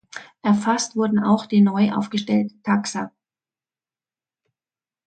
[0.41, 3.11] Erfasst wurden auch die neu aufgestellten Taxa.